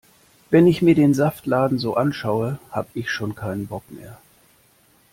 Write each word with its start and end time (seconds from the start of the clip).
Wenn 0.49 0.65
ich 0.65 0.81
mir 0.81 0.95
den 0.95 1.13
Saftladen 1.13 1.77
so 1.77 1.93
anschaue, 1.95 2.57
hab' 2.71 2.87
ich 2.95 3.11
schon 3.11 3.35
keinen 3.35 3.67
Bock 3.67 3.83
mehr. 3.91 4.17